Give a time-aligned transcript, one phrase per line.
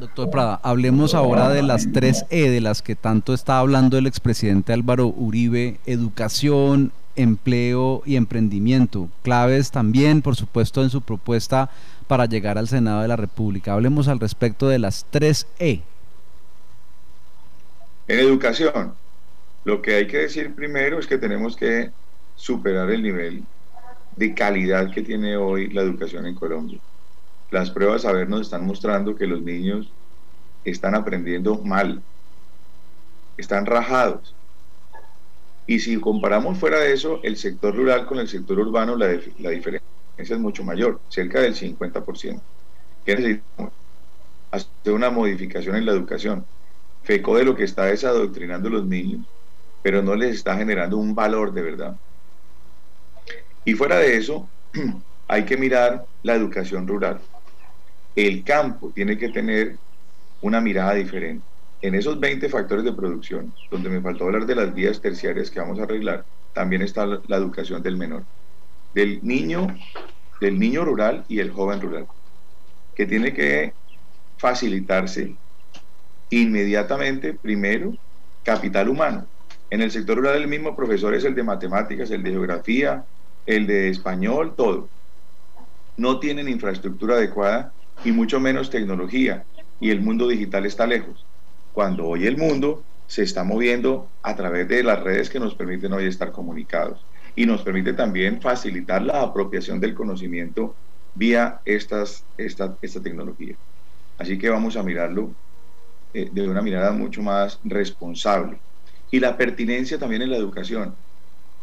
[0.00, 4.06] Doctor Prada, hablemos ahora de las tres E de las que tanto está hablando el
[4.06, 11.68] expresidente Álvaro Uribe, educación, empleo y emprendimiento, claves también, por supuesto, en su propuesta
[12.06, 13.74] para llegar al Senado de la República.
[13.74, 15.82] Hablemos al respecto de las tres E.
[18.08, 18.94] En educación,
[19.64, 21.90] lo que hay que decir primero es que tenemos que
[22.36, 23.42] superar el nivel
[24.16, 26.78] de calidad que tiene hoy la educación en Colombia.
[27.50, 29.90] Las pruebas a ver nos están mostrando que los niños
[30.64, 32.02] están aprendiendo mal,
[33.36, 34.34] están rajados.
[35.66, 39.80] Y si comparamos fuera de eso el sector rural con el sector urbano, la, diferencia
[40.16, 42.40] es mucho mayor, cerca del 50%.
[43.04, 43.72] ¿Qué necesitamos?
[44.50, 46.44] Hacer una modificación en la educación.
[47.02, 49.26] FECO de lo que está desadoctrinando a los niños,
[49.82, 51.96] pero no les está generando un valor de verdad.
[53.64, 54.48] Y fuera de eso,
[55.28, 57.20] hay que mirar la educación rural.
[58.16, 59.76] El campo tiene que tener
[60.40, 61.44] una mirada diferente.
[61.82, 65.60] En esos 20 factores de producción, donde me faltó hablar de las vías terciarias que
[65.60, 68.24] vamos a arreglar, también está la educación del menor,
[68.94, 69.66] del niño,
[70.40, 72.06] del niño rural y el joven rural,
[72.94, 73.72] que tiene que
[74.36, 75.34] facilitarse
[76.30, 77.94] inmediatamente, primero,
[78.42, 79.26] capital humano.
[79.70, 83.04] En el sector rural el mismo profesor es el de matemáticas, el de geografía,
[83.46, 84.88] el de español, todo.
[85.96, 87.72] No tienen infraestructura adecuada
[88.04, 89.44] y mucho menos tecnología
[89.80, 91.26] y el mundo digital está lejos.
[91.72, 95.92] Cuando hoy el mundo se está moviendo a través de las redes que nos permiten
[95.92, 100.76] hoy estar comunicados y nos permite también facilitar la apropiación del conocimiento
[101.14, 103.56] vía estas, esta, esta tecnología.
[104.18, 105.34] Así que vamos a mirarlo
[106.12, 108.60] eh, de una mirada mucho más responsable.
[109.10, 110.94] Y la pertinencia también en la educación.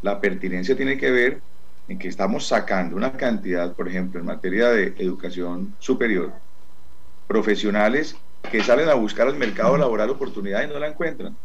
[0.00, 1.42] La pertinencia tiene que ver
[1.88, 6.32] en que estamos sacando una cantidad, por ejemplo, en materia de educación superior,
[7.26, 8.16] profesionales
[8.50, 11.36] que salen a buscar al mercado laboral oportunidad y no la encuentran,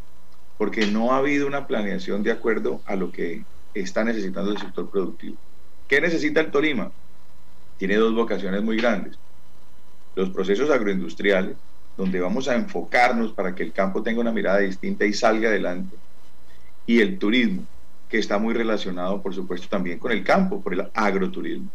[0.57, 4.89] porque no ha habido una planeación de acuerdo a lo que está necesitando el sector
[4.89, 5.37] productivo.
[5.87, 6.91] ¿Qué necesita el Tolima?
[7.77, 9.17] Tiene dos vocaciones muy grandes.
[10.15, 11.55] Los procesos agroindustriales,
[11.95, 15.95] donde vamos a enfocarnos para que el campo tenga una mirada distinta y salga adelante.
[16.85, 17.63] Y el turismo,
[18.09, 21.69] que está muy relacionado, por supuesto, también con el campo, por el agroturismo.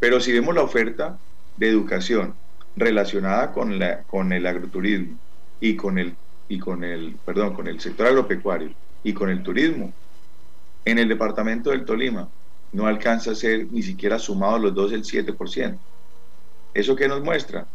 [0.00, 1.18] Pero si vemos la oferta
[1.56, 2.34] de educación
[2.76, 5.16] relacionada con, la, con el agroturismo
[5.60, 6.14] y con el,
[6.48, 8.70] y con el, perdón, con el sector agropecuario
[9.02, 9.92] y con el turismo,
[10.84, 12.28] en el departamento del Tolima
[12.72, 15.76] no alcanza a ser ni siquiera sumado los dos el 7%.
[16.74, 17.66] ¿Eso qué nos muestra?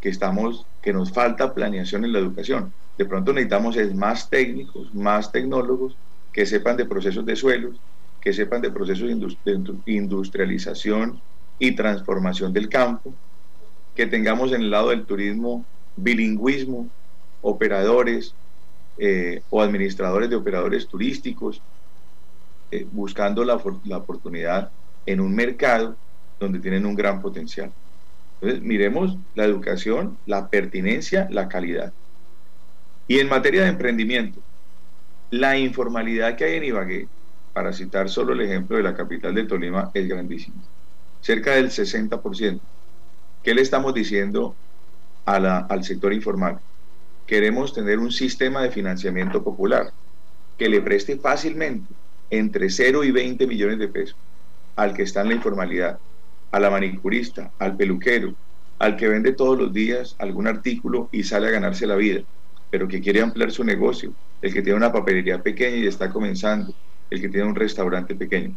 [0.00, 2.72] Que, estamos, que nos falta planeación en la educación.
[2.98, 5.96] De pronto necesitamos es más técnicos, más tecnólogos
[6.32, 7.76] que sepan de procesos de suelos,
[8.20, 11.20] que sepan de procesos de industrialización
[11.58, 13.14] y transformación del campo,
[13.94, 15.64] que tengamos en el lado del turismo
[15.96, 16.88] bilingüismo,
[17.42, 18.34] operadores
[18.98, 21.60] eh, o administradores de operadores turísticos,
[22.70, 24.70] eh, buscando la, la oportunidad
[25.06, 25.96] en un mercado
[26.38, 27.72] donde tienen un gran potencial.
[28.40, 31.92] Entonces, miremos la educación, la pertinencia, la calidad.
[33.06, 34.40] Y en materia de emprendimiento,
[35.30, 37.08] la informalidad que hay en Ibagué,
[37.52, 40.56] para citar solo el ejemplo de la capital de Tolima, es grandísima.
[41.20, 42.60] Cerca del 60%.
[43.42, 44.54] ¿Qué le estamos diciendo
[45.26, 46.58] a al sector informal?
[47.26, 49.92] Queremos tener un sistema de financiamiento popular
[50.58, 51.92] que le preste fácilmente
[52.30, 54.16] entre 0 y 20 millones de pesos
[54.76, 55.98] al que está en la informalidad,
[56.50, 58.34] a la manicurista, al peluquero,
[58.78, 62.22] al que vende todos los días algún artículo y sale a ganarse la vida,
[62.70, 64.12] pero que quiere ampliar su negocio,
[64.42, 66.72] el que tiene una papelería pequeña y está comenzando,
[67.10, 68.54] el que tiene un restaurante pequeño.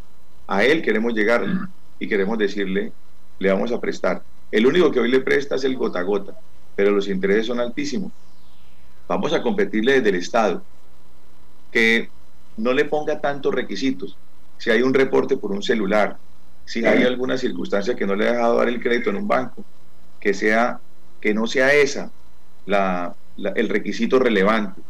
[0.48, 1.46] A él queremos llegar
[2.00, 2.92] y queremos decirle,
[3.40, 4.24] le vamos a prestar.
[4.52, 6.38] El único que hoy le presta es el gota a gota,
[6.76, 8.12] pero los intereses son altísimos.
[9.08, 10.64] Vamos a competirle desde el Estado,
[11.72, 12.10] que
[12.58, 14.18] no le ponga tantos requisitos.
[14.58, 16.18] Si hay un reporte por un celular,
[16.66, 19.64] si hay alguna circunstancia que no le ha dejado dar el crédito en un banco,
[20.20, 20.80] que sea
[21.20, 22.12] que no sea esa
[22.66, 24.82] la, el requisito relevante,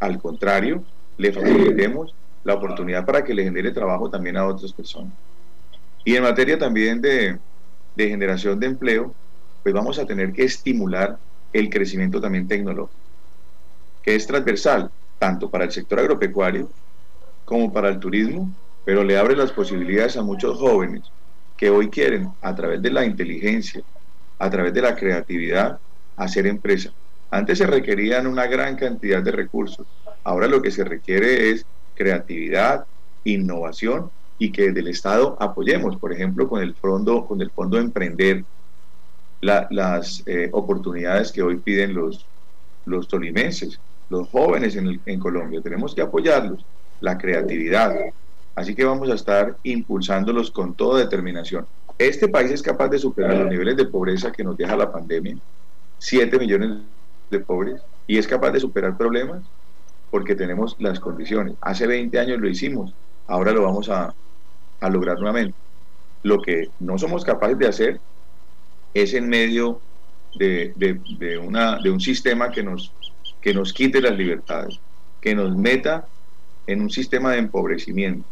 [0.00, 0.84] al contrario
[1.16, 2.14] le facilitemos
[2.44, 5.12] la oportunidad para que le genere trabajo también a otras personas.
[6.04, 7.38] Y en materia también de,
[7.94, 9.14] de generación de empleo,
[9.62, 11.18] pues vamos a tener que estimular
[11.52, 12.98] el crecimiento también tecnológico,
[14.02, 16.70] que es transversal tanto para el sector agropecuario
[17.44, 18.50] como para el turismo,
[18.84, 21.02] pero le abre las posibilidades a muchos jóvenes
[21.56, 23.82] que hoy quieren, a través de la inteligencia,
[24.38, 25.78] a través de la creatividad,
[26.16, 26.92] hacer empresa.
[27.30, 29.86] Antes se requerían una gran cantidad de recursos.
[30.24, 31.64] Ahora lo que se requiere es
[31.94, 32.86] creatividad,
[33.24, 37.78] innovación y que desde el Estado apoyemos, por ejemplo, con el fondo, con el fondo
[37.78, 38.44] Emprender,
[39.40, 42.24] las eh, oportunidades que hoy piden los,
[42.86, 43.78] los tolimenses,
[44.10, 45.60] los jóvenes en, Colombia.
[45.60, 46.64] Tenemos que apoyarlos,
[47.00, 47.94] la creatividad.
[48.54, 51.66] Así que vamos a estar impulsándolos con toda determinación.
[51.98, 55.36] Este país es capaz de superar los niveles de pobreza que nos deja la pandemia,
[55.98, 56.97] 7 millones de
[57.44, 59.42] pobres, y es capaz de superar problemas
[60.10, 61.54] porque tenemos las condiciones.
[61.60, 62.94] Hace 20 años lo hicimos,
[63.26, 64.14] ahora lo vamos a,
[64.80, 65.54] a lograr nuevamente.
[66.22, 68.00] Lo que no somos capaces de hacer
[68.94, 69.80] es en medio
[70.36, 72.92] de, de, una, de un sistema que nos,
[73.40, 74.80] que nos quite las libertades,
[75.20, 76.06] que nos meta
[76.66, 78.26] en un sistema de empobrecimiento.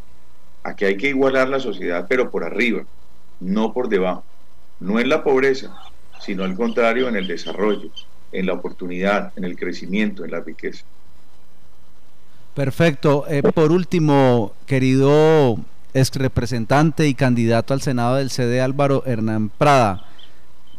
[0.63, 2.85] Aquí hay que igualar la sociedad, pero por arriba,
[3.41, 4.25] no por debajo.
[4.81, 5.75] No en la pobreza,
[6.21, 7.91] sino al contrario en el desarrollo,
[8.38, 10.85] en la oportunidad, en el crecimiento, en la riqueza.
[12.55, 13.25] Perfecto.
[13.29, 15.59] Eh, por último, querido
[15.94, 20.05] ex representante y candidato al Senado del CD Álvaro Hernán Prada,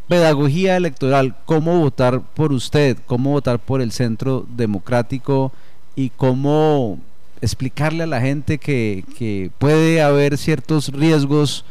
[0.06, 5.52] pedagogía electoral, cómo votar por usted, cómo votar por el Centro Democrático
[5.96, 6.98] y cómo
[7.40, 11.64] explicarle a la gente que, que puede haber ciertos riesgos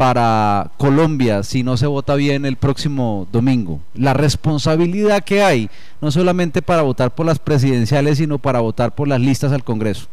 [0.00, 3.82] para Colombia si no se vota bien el próximo domingo?
[3.92, 5.68] La responsabilidad que hay,
[6.00, 10.06] no solamente para votar por las presidenciales, sino para votar por las listas al Congreso.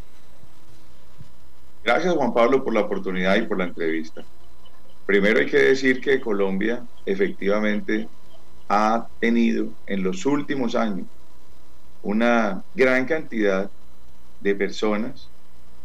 [1.85, 4.23] Gracias Juan Pablo por la oportunidad y por la entrevista.
[5.05, 8.09] Primero hay que decir que Colombia efectivamente
[8.67, 11.07] ha tenido en los últimos años
[12.03, 13.69] una gran cantidad
[14.41, 15.29] de personas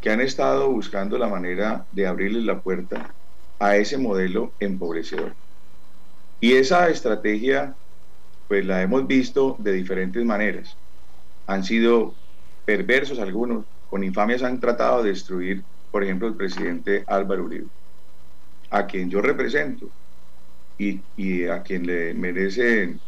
[0.01, 3.15] que han estado buscando la manera de abrirles la puerta
[3.63, 5.37] a ese modelo empobrecedor.
[6.41, 7.77] Y esa estrategia,
[8.49, 10.77] pues la hemos visto de diferentes maneras.
[11.47, 12.17] Han sido
[12.65, 17.69] perversos algunos, con infamias han tratado de destruir, por ejemplo, el presidente Álvaro Uribe,
[18.71, 19.93] a quien yo represento
[20.77, 22.99] y, a quien le merece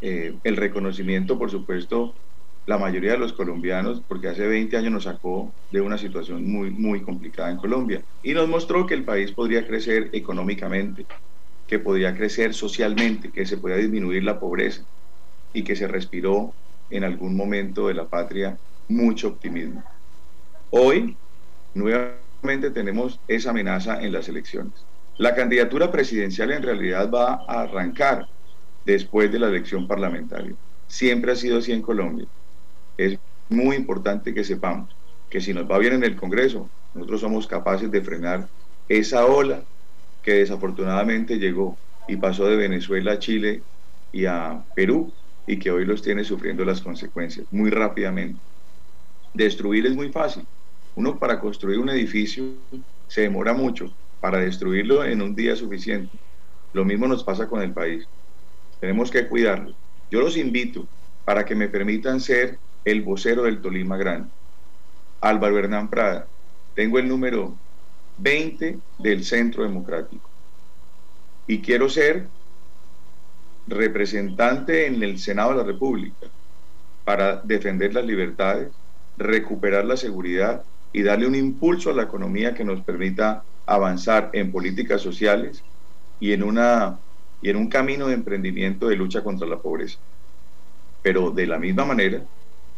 [0.00, 2.14] eh, el reconocimiento, por supuesto,
[2.66, 6.70] la mayoría de los colombianos, porque hace 20 años nos sacó de una situación muy,
[6.70, 11.06] muy complicada en Colombia y nos mostró que el país podría crecer económicamente,
[11.68, 14.82] que podría crecer socialmente, que se podía disminuir la pobreza
[15.52, 16.52] y que se respiró
[16.90, 18.58] en algún momento de la patria
[18.88, 19.82] mucho optimismo.
[20.70, 21.16] Hoy,
[21.72, 24.72] nuevamente tenemos esa amenaza en las elecciones.
[25.18, 28.26] La candidatura presidencial en realidad va a arrancar
[28.84, 30.54] después de la elección parlamentaria.
[30.88, 32.26] Siempre ha sido así en Colombia
[32.96, 34.94] es muy importante que sepamos
[35.30, 38.48] que si nos va bien en el Congreso, nosotros somos capaces de frenar
[38.88, 39.62] esa ola
[40.22, 41.76] que desafortunadamente llegó
[42.08, 43.62] y pasó de Venezuela a Chile
[44.12, 45.12] y a Perú
[45.46, 48.40] y que hoy los tiene sufriendo las consecuencias muy rápidamente.
[49.34, 50.46] Destruir es muy fácil.
[50.94, 52.44] Uno para construir un edificio
[53.06, 56.16] se demora mucho, para destruirlo en un día suficiente.
[56.72, 58.06] Lo mismo nos pasa con el país.
[58.80, 59.74] Tenemos que cuidarlo.
[60.10, 60.86] Yo los invito
[61.24, 64.30] para que me permitan ser el vocero del Tolima Grande,
[65.20, 66.28] Álvaro Hernán Prada.
[66.76, 67.52] Tengo el número
[68.18, 70.30] 20 del Centro Democrático.
[71.48, 72.28] Y quiero ser
[73.66, 76.28] representante en el Senado de la República
[77.04, 78.68] para defender las libertades,
[79.18, 80.62] recuperar la seguridad
[80.92, 85.64] y darle un impulso a la economía que nos permita avanzar en políticas sociales
[86.20, 87.00] y en, una,
[87.42, 89.98] y en un camino de emprendimiento de lucha contra la pobreza.
[91.02, 92.22] Pero de la misma manera,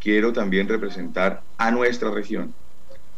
[0.01, 2.55] quiero también representar a nuestra región.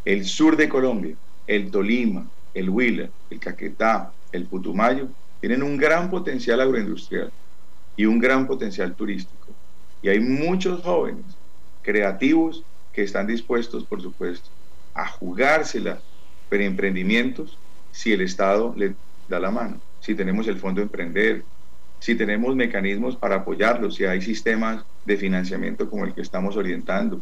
[0.05, 1.15] El sur de Colombia,
[1.47, 5.09] el Tolima, el Huila, el Caquetá, el Putumayo,
[5.41, 7.31] tienen un gran potencial agroindustrial
[7.97, 9.49] y un gran potencial turístico.
[10.03, 11.25] Y hay muchos jóvenes
[11.83, 14.49] creativos que están dispuestos, por supuesto,
[14.95, 16.01] a jugársela
[16.51, 17.57] pero emprendimientos
[17.93, 18.93] si el Estado les
[19.29, 21.45] da la mano, si tenemos el Fondo de Emprender,
[22.01, 27.21] si tenemos mecanismos para apoyarlos, si hay sistemas de financiamiento como el que estamos orientando.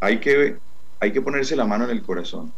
[0.00, 0.56] Hay que,
[1.00, 2.52] hay que ponerse la mano en el corazón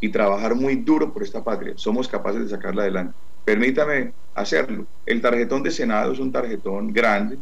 [0.00, 1.74] y trabajar muy duro por esta patria.
[1.76, 3.14] Somos capaces de sacarla adelante.
[3.44, 4.86] Permítame hacerlo.
[5.04, 7.38] El tarjetón de Senado es un tarjetón grande,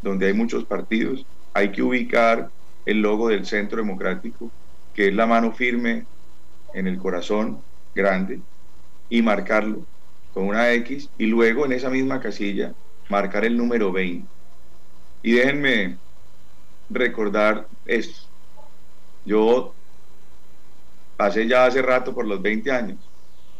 [0.00, 1.26] donde hay muchos partidos.
[1.52, 2.48] Hay que ubicar
[2.86, 4.50] el logo del Centro Democrático,
[4.94, 6.06] que es la mano firme
[6.72, 7.58] en el corazón
[7.94, 8.40] grande,
[9.10, 9.84] y marcarlo
[10.32, 12.72] con una X y luego en esa misma casilla
[13.08, 14.26] marcar el número 20.
[15.22, 15.96] Y déjenme
[16.90, 18.28] recordar esto.
[19.24, 19.74] Yo
[21.16, 22.98] pasé ya hace rato por los 20 años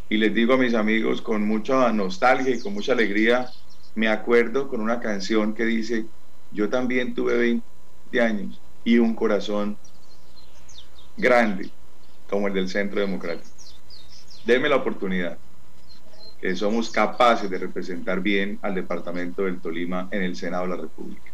[0.09, 3.51] y les digo a mis amigos con mucha nostalgia y con mucha alegría,
[3.95, 6.07] me acuerdo con una canción que dice,
[6.51, 9.77] yo también tuve 20 años y un corazón
[11.17, 11.71] grande
[12.29, 13.49] como el del Centro Democrático.
[14.45, 15.39] Denme la oportunidad
[16.55, 21.33] somos capaces de representar bien al departamento del Tolima en el Senado de la República.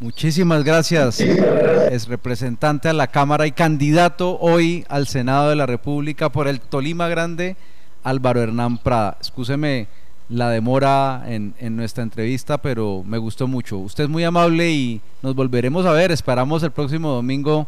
[0.00, 1.20] Muchísimas gracias.
[1.20, 6.60] Es representante a la Cámara y candidato hoy al Senado de la República por el
[6.60, 7.56] Tolima Grande,
[8.04, 9.16] Álvaro Hernán Prada.
[9.18, 9.88] Excúseme
[10.28, 13.78] la demora en, nuestra entrevista, pero me gustó mucho.
[13.78, 16.12] Usted es muy amable y nos volveremos a ver.
[16.12, 17.66] Esperamos el próximo domingo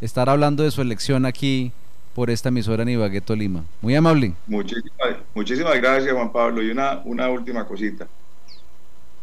[0.00, 1.72] estar hablando de su elección aquí
[2.18, 3.64] por esta emisora en Ibagué, Tolima.
[3.80, 4.34] Muy amable.
[4.48, 6.60] Muchísimas, muchísimas gracias, Juan Pablo.
[6.60, 8.08] Y una, una última cosita.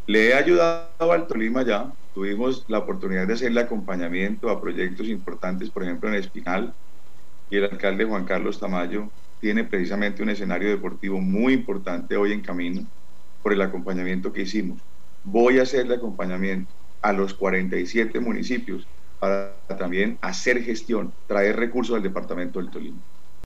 [0.08, 1.92] Le he ayudado al Tolima ya.
[2.14, 6.74] Tuvimos la oportunidad de hacerle acompañamiento a proyectos importantes, por ejemplo, en Espinal.
[7.50, 9.10] Y el alcalde Juan Carlos Tamayo
[9.42, 12.88] tiene precisamente un escenario deportivo muy importante hoy en camino
[13.44, 14.80] por el acompañamiento que hicimos.
[15.26, 16.72] Voy a hacerle acompañamiento
[17.02, 18.88] a los 47 municipios
[19.26, 23.02] para también hacer gestión, traer recursos al departamento del Tolima.